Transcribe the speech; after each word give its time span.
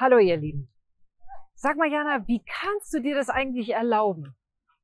Hallo 0.00 0.16
ihr 0.16 0.38
Lieben. 0.38 0.72
Sag 1.54 1.76
mal 1.76 1.92
Jana, 1.92 2.26
wie 2.26 2.42
kannst 2.42 2.94
du 2.94 3.02
dir 3.02 3.14
das 3.14 3.28
eigentlich 3.28 3.68
erlauben? 3.68 4.34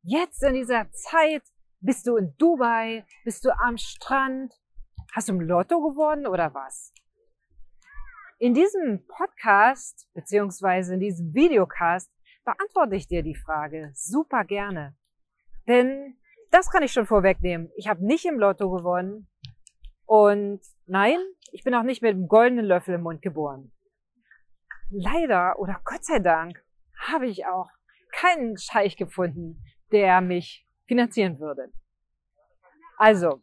Jetzt 0.03 0.43
in 0.43 0.53
dieser 0.53 0.93
Zeit 0.93 1.43
bist 1.81 2.07
du 2.07 2.17
in 2.17 2.35
Dubai, 2.37 3.03
bist 3.25 3.43
du 3.47 3.51
am 3.59 3.79
Strand, 3.79 4.53
hast 5.15 5.31
du 5.31 5.33
im 5.33 5.41
Lotto 5.41 5.81
gewonnen 5.81 6.27
oder 6.27 6.53
was? 6.53 6.93
In 8.39 8.53
diesem 8.53 9.07
Podcast 9.07 10.07
beziehungsweise 10.13 10.93
in 10.93 11.01
diesem 11.01 11.33
Videocast 11.33 12.13
beantworte 12.45 12.97
ich 12.97 13.09
dir 13.09 13.23
die 13.23 13.37
Frage 13.37 13.93
super 13.95 14.45
gerne. 14.45 14.99
Denn 15.67 16.19
das 16.51 16.71
kann 16.71 16.83
ich 16.83 16.93
schon 16.93 17.07
vorwegnehmen. 17.07 17.71
Ich 17.77 17.89
habe 17.89 18.05
nicht 18.05 18.27
im 18.27 18.39
Lotto 18.39 18.71
gewonnen 18.71 19.31
und 20.05 20.61
nein, 20.85 21.17
ich 21.53 21.65
bin 21.65 21.75
auch 21.75 21.85
nicht 21.85 22.03
mit 22.03 22.11
einem 22.11 22.29
goldenen 22.29 22.67
Löffel 22.67 22.97
im 22.97 23.01
Mund 23.01 23.23
geboren. 23.23 23.73
Leider 24.91 25.59
oder 25.59 25.81
Gott 25.85 26.05
sei 26.05 26.21
Dank 26.21 26.65
habe 26.99 27.27
ich 27.27 27.47
auch 27.47 27.71
keinen 28.13 28.57
Scheich 28.57 28.97
gefunden, 28.97 29.63
der 29.93 30.21
mich 30.21 30.67
finanzieren 30.87 31.39
würde. 31.41 31.73
Also, 32.97 33.43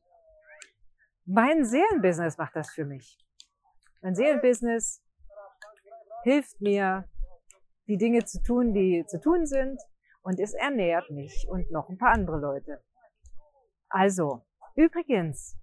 mein 1.26 1.64
Seelenbusiness 1.66 2.38
macht 2.38 2.55
das 2.55 2.72
für 2.72 2.86
mich. 2.86 3.17
Mein 4.02 4.16
Seelenbusiness 4.16 5.03
hilft 6.23 6.59
mir, 6.62 7.09
die 7.88 7.98
Dinge 7.98 8.25
zu 8.25 8.41
tun, 8.41 8.73
die 8.73 9.05
zu 9.08 9.20
tun 9.20 9.45
sind, 9.45 9.80
und 10.22 10.39
es 10.39 10.53
ernährt 10.53 11.09
mich 11.12 11.45
und 11.50 11.70
noch 11.70 11.89
ein 11.89 11.98
paar 11.98 12.14
andere 12.14 12.39
Leute. 12.39 12.81
Also, 13.89 14.45
übrigens, 14.75 15.58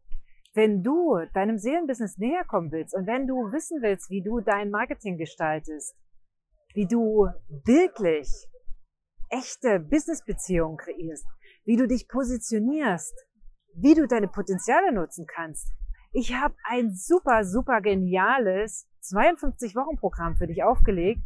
wenn 0.54 0.82
du 0.82 1.18
deinem 1.32 1.59
Seelenbusiness 1.59 2.18
näher 2.18 2.45
kommen 2.45 2.72
willst 2.72 2.95
und 2.95 3.06
wenn 3.06 3.27
du 3.27 3.52
wissen 3.52 3.82
willst, 3.82 4.10
wie 4.10 4.22
du 4.22 4.40
dein 4.40 4.70
Marketing 4.70 5.16
gestaltest, 5.16 5.96
wie 6.74 6.86
du 6.86 7.28
wirklich 7.48 8.28
echte 9.28 9.78
Businessbeziehungen 9.78 10.76
kreierst, 10.76 11.26
wie 11.65 11.76
du 11.76 11.87
dich 11.87 12.09
positionierst, 12.09 13.15
wie 13.74 13.95
du 13.95 14.06
deine 14.06 14.28
Potenziale 14.28 14.93
nutzen 14.93 15.26
kannst, 15.26 15.73
ich 16.12 16.34
habe 16.34 16.56
ein 16.65 16.93
super, 16.93 17.45
super 17.45 17.80
geniales 17.80 18.88
52-Wochen-Programm 19.02 20.37
für 20.37 20.48
dich 20.48 20.65
aufgelegt. 20.65 21.23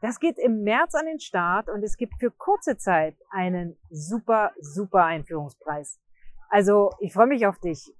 Das 0.00 0.18
geht 0.18 0.38
im 0.38 0.62
März 0.64 0.96
an 0.96 1.06
den 1.06 1.20
Start 1.20 1.68
und 1.68 1.84
es 1.84 1.96
gibt 1.96 2.14
für 2.18 2.32
kurze 2.32 2.76
Zeit 2.76 3.16
einen 3.30 3.78
super, 3.90 4.50
super 4.60 5.04
Einführungspreis. 5.04 6.00
Also 6.48 6.90
ich 6.98 7.12
freue 7.12 7.28
mich 7.28 7.46
auf 7.46 7.60
dich. 7.60 7.94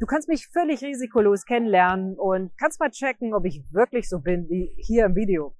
Du 0.00 0.06
kannst 0.06 0.28
mich 0.28 0.48
völlig 0.48 0.80
risikolos 0.80 1.44
kennenlernen 1.44 2.18
und 2.18 2.56
kannst 2.56 2.80
mal 2.80 2.90
checken, 2.90 3.34
ob 3.34 3.44
ich 3.44 3.62
wirklich 3.70 4.08
so 4.08 4.20
bin 4.20 4.48
wie 4.48 4.74
hier 4.78 5.04
im 5.04 5.14
Video. 5.14 5.54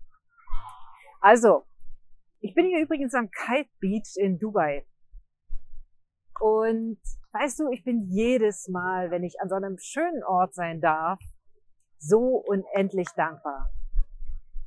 Also, 1.21 1.67
ich 2.41 2.55
bin 2.55 2.65
hier 2.65 2.81
übrigens 2.81 3.13
am 3.13 3.31
Kite 3.31 3.69
Beach 3.81 4.17
in 4.17 4.39
Dubai. 4.39 4.87
Und 6.41 6.99
weißt 7.33 7.61
du, 7.61 7.71
ich 7.71 7.85
bin 7.85 8.01
jedes 8.09 8.67
Mal, 8.69 9.11
wenn 9.11 9.25
ich 9.25 9.39
an 9.43 9.51
so 9.51 9.57
einem 9.57 9.77
schönen 9.79 10.25
Ort 10.25 10.55
sein 10.55 10.81
darf, 10.81 11.21
so 11.99 12.43
unendlich 12.47 13.09
dankbar. 13.15 13.69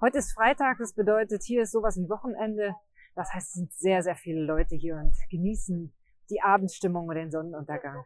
Heute 0.02 0.20
ist 0.20 0.34
Freitag, 0.34 0.78
das 0.78 0.94
bedeutet, 0.94 1.42
hier 1.46 1.64
ist 1.64 1.72
sowas 1.72 1.98
wie 1.98 2.08
Wochenende. 2.10 2.76
Das 3.16 3.34
heißt, 3.34 3.48
es 3.48 3.54
sind 3.54 3.74
sehr, 3.74 4.04
sehr 4.04 4.16
viele 4.16 4.46
Leute 4.46 4.76
hier 4.76 4.98
und 4.98 5.16
genießen 5.32 5.92
die 6.30 6.42
Abendstimmung 6.44 7.08
und 7.08 7.16
den 7.16 7.32
Sonnenuntergang. 7.32 8.04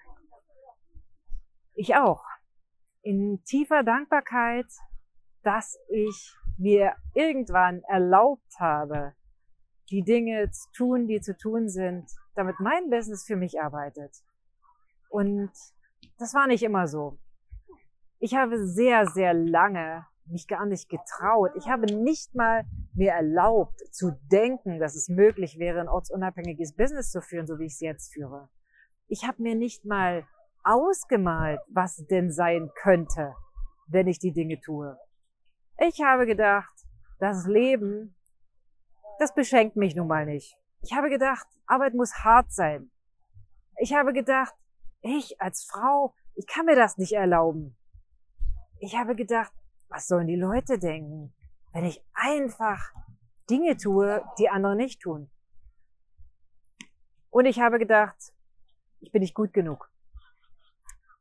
Ich 1.79 1.95
auch. 1.95 2.23
In 3.03 3.43
tiefer 3.43 3.83
Dankbarkeit, 3.83 4.65
dass 5.43 5.77
ich 5.89 6.33
mir 6.57 6.95
irgendwann 7.13 7.83
erlaubt 7.83 8.59
habe, 8.59 9.13
die 9.91 10.01
Dinge 10.01 10.49
zu 10.49 10.71
tun, 10.75 11.07
die 11.07 11.21
zu 11.21 11.37
tun 11.37 11.69
sind, 11.69 12.09
damit 12.33 12.59
mein 12.59 12.89
Business 12.89 13.25
für 13.25 13.35
mich 13.35 13.61
arbeitet. 13.61 14.11
Und 15.09 15.51
das 16.17 16.33
war 16.33 16.47
nicht 16.47 16.63
immer 16.63 16.87
so. 16.87 17.19
Ich 18.17 18.33
habe 18.33 18.65
sehr, 18.65 19.05
sehr 19.05 19.35
lange 19.35 20.07
mich 20.25 20.47
gar 20.47 20.65
nicht 20.65 20.89
getraut. 20.89 21.51
Ich 21.57 21.69
habe 21.69 21.85
nicht 21.85 22.33
mal 22.33 22.65
mir 22.95 23.11
erlaubt 23.11 23.79
zu 23.91 24.19
denken, 24.31 24.79
dass 24.79 24.95
es 24.95 25.09
möglich 25.09 25.59
wäre, 25.59 25.79
ein 25.79 25.89
ortsunabhängiges 25.89 26.75
Business 26.75 27.11
zu 27.11 27.21
führen, 27.21 27.45
so 27.45 27.59
wie 27.59 27.67
ich 27.67 27.73
es 27.73 27.81
jetzt 27.81 28.13
führe. 28.13 28.49
Ich 29.07 29.27
habe 29.27 29.43
mir 29.43 29.53
nicht 29.53 29.85
mal 29.85 30.25
ausgemalt, 30.67 31.61
was 31.69 32.05
denn 32.07 32.31
sein 32.31 32.69
könnte, 32.75 33.33
wenn 33.87 34.07
ich 34.07 34.19
die 34.19 34.33
Dinge 34.33 34.59
tue. 34.59 34.97
Ich 35.79 36.01
habe 36.01 36.25
gedacht, 36.25 36.73
das 37.19 37.47
Leben, 37.47 38.15
das 39.19 39.33
beschenkt 39.33 39.77
mich 39.77 39.95
nun 39.95 40.07
mal 40.07 40.25
nicht. 40.25 40.57
Ich 40.81 40.93
habe 40.93 41.09
gedacht, 41.09 41.47
Arbeit 41.65 41.93
muss 41.93 42.13
hart 42.23 42.51
sein. 42.51 42.91
Ich 43.79 43.93
habe 43.93 44.11
gedacht, 44.11 44.53
ich 45.01 45.39
als 45.39 45.65
Frau, 45.69 46.13
ich 46.35 46.45
kann 46.47 46.65
mir 46.65 46.75
das 46.75 46.97
nicht 46.97 47.13
erlauben. 47.13 47.77
Ich 48.79 48.95
habe 48.95 49.15
gedacht, 49.15 49.53
was 49.89 50.07
sollen 50.07 50.27
die 50.27 50.35
Leute 50.35 50.77
denken, 50.77 51.33
wenn 51.71 51.85
ich 51.85 52.03
einfach 52.13 52.91
Dinge 53.49 53.77
tue, 53.77 54.23
die 54.37 54.49
andere 54.49 54.75
nicht 54.75 55.01
tun? 55.01 55.31
Und 57.29 57.45
ich 57.45 57.59
habe 57.59 57.79
gedacht, 57.79 58.33
ich 58.99 59.11
bin 59.11 59.21
nicht 59.21 59.33
gut 59.33 59.53
genug. 59.53 59.89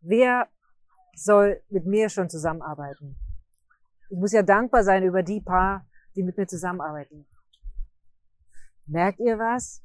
Wer 0.09 0.49
soll 1.17 1.61
mit 1.69 1.85
mir 1.85 2.09
schon 2.09 2.31
zusammenarbeiten? 2.31 3.17
Ich 4.09 4.17
muss 4.17 4.31
ja 4.31 4.43
dankbar 4.43 4.85
sein 4.85 5.03
über 5.03 5.25
die 5.25 5.41
paar, 5.41 5.85
die 6.15 6.23
mit 6.23 6.37
mir 6.37 6.47
zusammenarbeiten. 6.47 7.27
Merkt 8.87 9.19
ihr 9.19 9.37
was? 9.37 9.83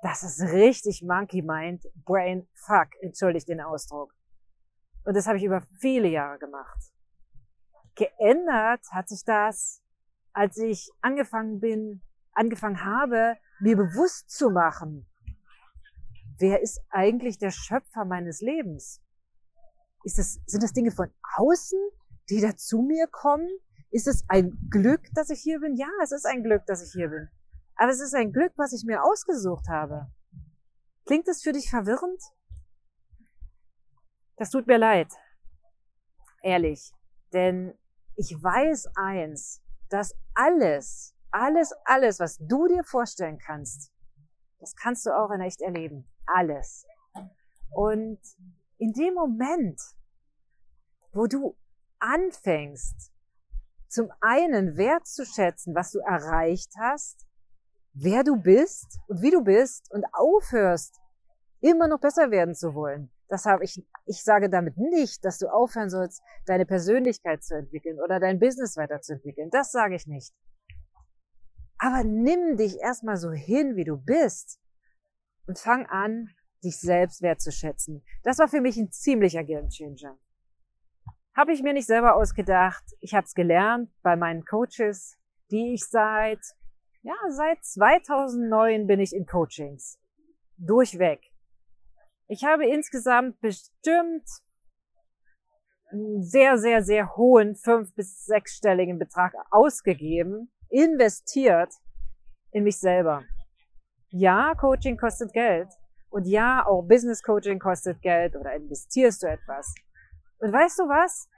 Das 0.00 0.22
ist 0.22 0.40
richtig 0.52 1.02
Monkey 1.02 1.42
Mind, 1.42 1.84
Brain 2.04 2.46
Fuck, 2.54 2.90
entschuldigt 3.02 3.48
den 3.48 3.60
Ausdruck. 3.60 4.14
Und 5.04 5.16
das 5.16 5.26
habe 5.26 5.38
ich 5.38 5.44
über 5.44 5.60
viele 5.80 6.06
Jahre 6.06 6.38
gemacht. 6.38 6.92
Geändert 7.96 8.86
hat 8.92 9.08
sich 9.08 9.24
das, 9.24 9.82
als 10.32 10.56
ich 10.58 10.88
angefangen 11.00 11.58
bin, 11.58 12.00
angefangen 12.30 12.84
habe, 12.84 13.36
mir 13.58 13.76
bewusst 13.76 14.30
zu 14.30 14.50
machen, 14.50 15.08
wer 16.38 16.62
ist 16.62 16.80
eigentlich 16.90 17.38
der 17.38 17.50
Schöpfer 17.50 18.04
meines 18.04 18.40
Lebens? 18.40 19.02
Ist 20.04 20.18
das, 20.18 20.40
sind 20.46 20.62
das 20.62 20.72
Dinge 20.72 20.90
von 20.90 21.10
außen, 21.36 21.78
die 22.30 22.40
da 22.40 22.56
zu 22.56 22.82
mir 22.82 23.06
kommen? 23.06 23.48
Ist 23.90 24.06
es 24.06 24.24
ein 24.28 24.68
Glück, 24.70 25.02
dass 25.14 25.30
ich 25.30 25.40
hier 25.40 25.60
bin? 25.60 25.76
Ja, 25.76 25.88
es 26.02 26.12
ist 26.12 26.26
ein 26.26 26.42
Glück, 26.42 26.66
dass 26.66 26.82
ich 26.82 26.92
hier 26.92 27.08
bin. 27.08 27.28
Aber 27.76 27.90
es 27.90 28.00
ist 28.00 28.14
ein 28.14 28.32
Glück, 28.32 28.52
was 28.56 28.72
ich 28.72 28.84
mir 28.84 29.02
ausgesucht 29.02 29.68
habe. 29.68 30.10
Klingt 31.06 31.28
es 31.28 31.42
für 31.42 31.52
dich 31.52 31.70
verwirrend? 31.70 32.22
Das 34.36 34.50
tut 34.50 34.66
mir 34.66 34.78
leid. 34.78 35.12
Ehrlich. 36.42 36.92
Denn 37.32 37.74
ich 38.14 38.34
weiß 38.42 38.88
eins, 38.96 39.62
dass 39.88 40.14
alles, 40.34 41.14
alles, 41.30 41.72
alles, 41.84 42.20
was 42.20 42.38
du 42.38 42.66
dir 42.66 42.84
vorstellen 42.84 43.38
kannst, 43.38 43.92
das 44.58 44.74
kannst 44.74 45.06
du 45.06 45.16
auch 45.16 45.30
in 45.30 45.40
echt 45.40 45.60
erleben. 45.60 46.08
Alles. 46.26 46.84
Und 47.70 48.18
in 48.78 48.92
dem 48.92 49.14
Moment, 49.14 49.80
wo 51.12 51.26
du 51.26 51.56
anfängst, 51.98 53.12
zum 53.88 54.10
einen 54.20 54.76
wertzuschätzen, 54.76 55.74
was 55.74 55.90
du 55.92 55.98
erreicht 56.00 56.72
hast, 56.78 57.26
wer 57.92 58.22
du 58.22 58.36
bist 58.36 58.98
und 59.08 59.22
wie 59.22 59.30
du 59.30 59.42
bist 59.42 59.90
und 59.92 60.04
aufhörst, 60.12 61.00
immer 61.60 61.88
noch 61.88 61.98
besser 61.98 62.30
werden 62.30 62.54
zu 62.54 62.74
wollen. 62.74 63.10
Das 63.28 63.44
habe 63.44 63.64
ich, 63.64 63.84
ich 64.06 64.22
sage 64.22 64.48
damit 64.48 64.76
nicht, 64.78 65.24
dass 65.24 65.38
du 65.38 65.48
aufhören 65.48 65.90
sollst, 65.90 66.22
deine 66.46 66.64
Persönlichkeit 66.64 67.42
zu 67.42 67.56
entwickeln 67.56 67.98
oder 68.00 68.20
dein 68.20 68.38
Business 68.38 68.76
weiterzuentwickeln. 68.76 69.50
Das 69.50 69.72
sage 69.72 69.96
ich 69.96 70.06
nicht. 70.06 70.32
Aber 71.78 72.04
nimm 72.04 72.56
dich 72.56 72.78
erstmal 72.78 73.16
so 73.16 73.30
hin, 73.30 73.76
wie 73.76 73.84
du 73.84 73.96
bist 73.96 74.58
und 75.46 75.58
fang 75.58 75.86
an, 75.86 76.30
dich 76.64 76.80
selbst 76.80 77.22
wertzuschätzen. 77.22 78.04
Das 78.22 78.38
war 78.38 78.48
für 78.48 78.60
mich 78.60 78.76
ein 78.76 78.90
ziemlicher 78.90 79.44
Gamechanger. 79.44 80.18
Habe 81.36 81.52
ich 81.52 81.62
mir 81.62 81.72
nicht 81.72 81.86
selber 81.86 82.16
ausgedacht. 82.16 82.84
Ich 83.00 83.14
habe 83.14 83.24
es 83.24 83.34
gelernt 83.34 83.90
bei 84.02 84.16
meinen 84.16 84.44
Coaches, 84.44 85.16
die 85.50 85.74
ich 85.74 85.84
seit 85.84 86.40
ja, 87.02 87.14
seit 87.30 87.64
2009 87.64 88.86
bin 88.86 89.00
ich 89.00 89.14
in 89.14 89.24
Coachings. 89.24 89.98
Durchweg. 90.56 91.20
Ich 92.26 92.44
habe 92.44 92.66
insgesamt 92.66 93.40
bestimmt 93.40 94.28
einen 95.90 96.22
sehr, 96.22 96.58
sehr, 96.58 96.82
sehr 96.82 97.16
hohen 97.16 97.54
fünf- 97.54 97.94
bis 97.94 98.24
sechsstelligen 98.26 98.98
Betrag 98.98 99.32
ausgegeben, 99.50 100.52
investiert 100.68 101.72
in 102.50 102.64
mich 102.64 102.78
selber. 102.78 103.24
Ja, 104.10 104.54
Coaching 104.54 104.98
kostet 104.98 105.32
Geld. 105.32 105.68
Und 106.10 106.26
ja, 106.26 106.64
auch 106.66 106.82
Business 106.82 107.22
Coaching 107.22 107.58
kostet 107.58 108.00
Geld 108.00 108.34
oder 108.36 108.54
investierst 108.54 109.22
du 109.22 109.26
etwas. 109.26 109.74
Und 110.38 110.52
weißt 110.52 110.78
du 110.78 110.84
was? 110.84 111.28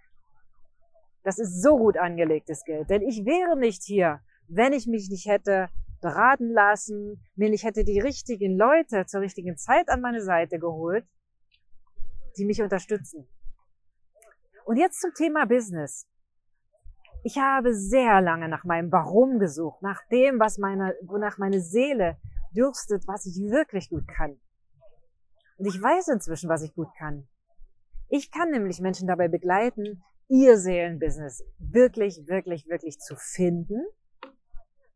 Das 1.23 1.39
ist 1.39 1.63
so 1.63 1.77
gut 1.77 1.99
angelegtes 1.99 2.65
Geld, 2.65 2.89
denn 2.89 3.03
ich 3.03 3.27
wäre 3.27 3.59
nicht 3.59 3.83
hier, 3.83 4.21
wenn 4.49 4.73
ich 4.73 4.87
mich 4.87 5.11
nicht 5.11 5.27
hätte 5.27 5.69
beraten 6.01 6.51
lassen, 6.51 7.23
mir 7.37 7.51
nicht 7.51 7.65
hätte 7.65 7.85
die 7.85 8.01
richtigen 8.01 8.57
Leute 8.57 9.05
zur 9.07 9.21
richtigen 9.21 9.57
Zeit 9.57 9.91
an 9.91 10.01
meine 10.01 10.23
Seite 10.23 10.59
geholt, 10.59 11.07
die 12.39 12.47
mich 12.47 12.63
unterstützen. 12.63 13.29
Und 14.65 14.77
jetzt 14.77 15.01
zum 15.01 15.13
Thema 15.15 15.47
Business. 15.47 16.07
Ich 17.23 17.37
habe 17.37 17.75
sehr 17.75 18.23
lange 18.23 18.49
nach 18.49 18.65
meinem 18.65 18.91
Warum 18.91 19.39
gesucht, 19.39 19.83
nach 19.83 20.01
dem, 20.11 20.41
was 20.41 20.57
meine, 20.57 20.95
wonach 21.03 21.37
meine 21.37 21.61
Seele 21.61 22.17
dürstet, 22.57 23.07
was 23.07 23.27
ich 23.27 23.37
wirklich 23.51 23.91
gut 23.91 24.09
kann. 24.09 24.41
Und 25.61 25.67
ich 25.67 25.81
weiß 25.81 26.09
inzwischen, 26.09 26.49
was 26.49 26.63
ich 26.63 26.75
gut 26.75 26.89
kann. 26.97 27.29
Ich 28.09 28.31
kann 28.31 28.51
nämlich 28.51 28.81
Menschen 28.81 29.07
dabei 29.07 29.29
begleiten, 29.29 30.03
ihr 30.27 30.57
Seelenbusiness 30.57 31.45
wirklich, 31.59 32.27
wirklich, 32.29 32.67
wirklich 32.67 32.99
zu 32.99 33.15
finden 33.15 33.85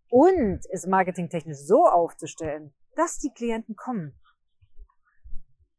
und 0.09 0.61
es 0.73 0.87
marketingtechnisch 0.87 1.59
so 1.59 1.85
aufzustellen, 1.87 2.73
dass 2.97 3.19
die 3.19 3.31
Klienten 3.35 3.77
kommen. 3.77 4.19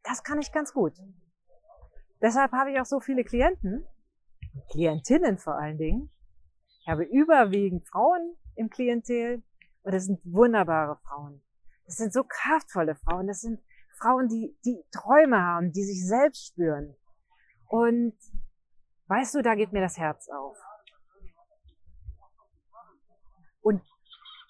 Das 0.03 0.23
kann 0.23 0.39
ich 0.39 0.51
ganz 0.51 0.71
gut. 0.71 0.93
Deshalb 2.21 2.51
habe 2.51 2.71
ich 2.71 2.79
auch 2.79 2.85
so 2.85 2.99
viele 2.99 3.23
Klienten, 3.23 3.87
Klientinnen 4.69 5.39
vor 5.39 5.55
allen 5.55 5.79
Dingen. 5.79 6.11
Ich 6.81 6.87
habe 6.87 7.05
überwiegend 7.05 7.87
Frauen 7.87 8.35
im 8.53 8.69
Klientel 8.69 9.41
und 9.81 9.95
das 9.95 10.05
sind 10.05 10.21
wunderbare 10.25 10.99
Frauen. 11.07 11.41
Das 11.87 11.95
sind 11.95 12.13
so 12.13 12.23
kraftvolle 12.23 12.93
Frauen. 12.93 13.25
Das 13.25 13.41
sind 13.41 13.59
Frauen, 13.97 14.27
die, 14.27 14.57
die 14.65 14.83
Träume 14.91 15.41
haben, 15.41 15.71
die 15.71 15.83
sich 15.83 16.05
selbst 16.05 16.47
spüren. 16.47 16.95
Und 17.67 18.15
weißt 19.07 19.35
du, 19.35 19.41
da 19.41 19.55
geht 19.55 19.71
mir 19.71 19.81
das 19.81 19.97
Herz 19.97 20.29
auf. 20.29 20.57
Und 23.61 23.81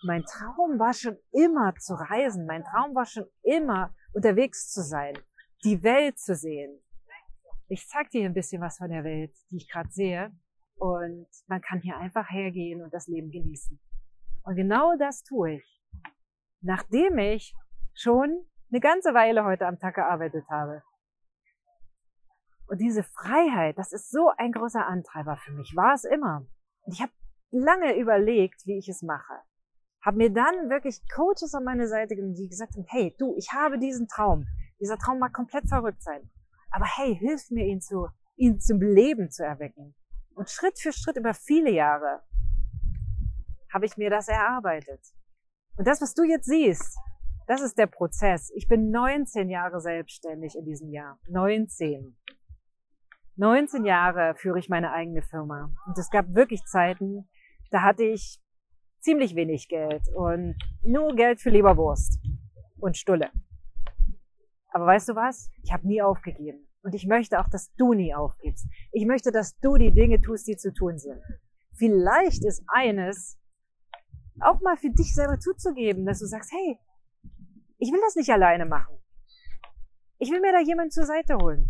mein 0.04 0.24
Traum 0.24 0.78
war 0.78 0.94
schon 0.94 1.18
immer 1.32 1.74
zu 1.76 1.94
reisen. 1.94 2.46
Mein 2.46 2.64
Traum 2.64 2.94
war 2.96 3.06
schon 3.06 3.26
immer 3.44 3.94
unterwegs 4.14 4.72
zu 4.72 4.82
sein, 4.82 5.18
die 5.64 5.82
Welt 5.84 6.20
zu 6.20 6.36
sehen. 6.36 6.80
Ich 7.68 7.88
zeig 7.88 8.10
dir 8.12 8.26
ein 8.26 8.34
bisschen 8.34 8.62
was 8.62 8.78
von 8.78 8.90
der 8.90 9.04
Welt, 9.04 9.34
die 9.50 9.58
ich 9.58 9.70
gerade 9.70 9.90
sehe. 9.90 10.32
Und 10.76 11.28
man 11.48 11.62
kann 11.62 11.82
hier 11.82 11.98
einfach 11.98 12.30
hergehen 12.30 12.84
und 12.84 12.94
das 12.94 13.08
Leben 13.08 13.32
genießen. 13.32 13.80
Und 14.44 14.56
genau 14.56 14.96
das 14.98 15.24
tue 15.24 15.56
ich. 15.56 15.82
Nachdem 16.62 17.18
ich 17.18 17.56
schon 17.94 18.46
eine 18.72 18.80
ganze 18.80 19.14
Weile 19.14 19.46
heute 19.46 19.68
am 19.68 19.80
Tag 19.80 19.96
gearbeitet 19.96 20.46
habe. 20.50 20.82
Und 22.68 22.80
diese 22.80 23.04
Freiheit, 23.04 23.78
das 23.78 23.92
ist 23.94 24.10
so 24.10 24.32
ein 24.38 24.52
großer 24.52 24.86
Antreiber 24.86 25.38
für 25.38 25.52
mich, 25.52 25.76
war 25.76 25.94
es 25.94 26.04
immer. 26.04 26.46
Und 26.82 26.94
ich 26.94 27.02
habe 27.02 27.12
lange 27.52 27.98
überlegt, 27.98 28.66
wie 28.66 28.78
ich 28.78 28.90
es 28.90 29.02
mache. 29.02 29.34
Habe 30.04 30.18
mir 30.18 30.32
dann 30.32 30.70
wirklich 30.70 31.02
Coaches 31.14 31.54
an 31.54 31.64
meine 31.64 31.88
Seite 31.88 32.16
genommen, 32.16 32.36
die 32.36 32.48
gesagt 32.48 32.76
haben, 32.76 32.86
hey, 32.88 33.16
du, 33.18 33.36
ich 33.38 33.52
habe 33.54 33.80
diesen 33.80 34.08
Traum. 34.08 34.48
Dieser 34.80 34.98
Traum 34.98 35.20
mag 35.20 35.34
komplett 35.34 35.68
verrückt 35.68 36.04
sein. 36.04 36.30
Aber 36.72 36.86
hey, 36.86 37.16
hilf 37.16 37.50
mir, 37.50 37.66
ihn 37.66 37.82
zu, 37.82 38.08
ihn 38.36 38.60
zum 38.60 38.82
Leben 38.82 39.32
zu 39.32 39.44
erwecken. 39.44 39.96
Und 40.34 40.50
Schritt 40.50 40.80
für 40.80 40.92
Schritt 40.92 41.18
über 41.18 41.34
viele 41.34 41.72
Jahre 41.72 42.22
habe 43.74 43.86
ich 43.86 43.98
mir 43.98 44.10
das 44.10 44.28
erarbeitet. 44.28 45.02
Und 45.78 45.88
das, 45.88 46.02
was 46.02 46.14
du 46.14 46.24
jetzt 46.24 46.46
siehst, 46.46 46.98
das 47.48 47.62
ist 47.62 47.78
der 47.78 47.88
Prozess. 47.88 48.52
Ich 48.56 48.68
bin 48.68 48.92
19 48.92 49.50
Jahre 49.50 49.80
selbstständig 49.80 50.56
in 50.58 50.66
diesem 50.66 50.90
Jahr. 50.90 51.20
19. 51.30 52.18
19 53.38 53.86
Jahre 53.86 54.36
führe 54.36 54.60
ich 54.60 54.70
meine 54.70 54.92
eigene 54.92 55.22
Firma. 55.22 55.74
Und 55.86 55.98
es 55.98 56.10
gab 56.10 56.34
wirklich 56.34 56.64
Zeiten, 56.66 57.28
da 57.70 57.82
hatte 57.82 58.04
ich 58.04 58.40
ziemlich 59.00 59.36
wenig 59.36 59.68
Geld 59.68 60.04
und 60.16 60.56
nur 60.84 61.16
Geld 61.16 61.40
für 61.42 61.50
Leberwurst 61.50 62.20
und 62.78 62.98
Stulle. 62.98 63.30
Aber 64.70 64.88
weißt 64.88 65.10
du 65.10 65.16
was? 65.16 65.52
Ich 65.64 65.72
habe 65.72 65.88
nie 65.88 66.02
aufgegeben. 66.02 66.68
Und 66.82 66.94
ich 66.94 67.08
möchte 67.08 67.40
auch, 67.40 67.50
dass 67.50 67.74
du 67.76 67.94
nie 67.94 68.14
aufgibst. 68.14 68.68
Ich 68.92 69.06
möchte, 69.06 69.32
dass 69.32 69.58
du 69.60 69.76
die 69.76 69.92
Dinge 69.92 70.22
tust, 70.22 70.48
die 70.48 70.56
zu 70.56 70.74
tun 70.74 70.98
sind. 70.98 71.20
Vielleicht 71.78 72.46
ist 72.46 72.64
eines, 72.68 73.38
auch 74.40 74.62
mal 74.62 74.78
für 74.78 74.90
dich 74.90 75.14
selber 75.14 75.40
zuzugeben, 75.40 76.06
dass 76.06 76.20
du 76.20 76.26
sagst, 76.26 76.52
hey, 76.52 76.80
ich 77.78 77.92
will 77.92 78.02
das 78.02 78.16
nicht 78.16 78.30
alleine 78.30 78.66
machen. 78.66 78.98
Ich 80.18 80.32
will 80.32 80.40
mir 80.40 80.54
da 80.54 80.60
jemanden 80.60 80.92
zur 80.92 81.06
Seite 81.06 81.36
holen. 81.38 81.70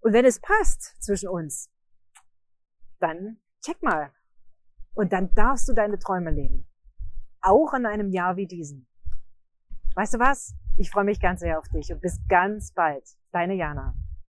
Und 0.00 0.12
wenn 0.12 0.24
es 0.24 0.40
passt 0.40 1.02
zwischen 1.02 1.28
uns, 1.28 1.70
dann 2.98 3.38
check 3.64 3.82
mal. 3.82 4.12
Und 4.94 5.12
dann 5.12 5.32
darfst 5.34 5.68
du 5.68 5.72
deine 5.72 5.98
Träume 5.98 6.30
leben. 6.30 6.68
Auch 7.40 7.72
in 7.74 7.86
einem 7.86 8.10
Jahr 8.10 8.36
wie 8.36 8.46
diesem. 8.46 8.86
Weißt 9.94 10.14
du 10.14 10.18
was? 10.18 10.54
Ich 10.78 10.90
freue 10.90 11.04
mich 11.04 11.20
ganz 11.20 11.40
sehr 11.40 11.58
auf 11.58 11.68
dich 11.68 11.92
und 11.92 12.00
bis 12.00 12.18
ganz 12.28 12.72
bald. 12.72 13.04
Deine 13.30 13.54
Jana. 13.54 13.94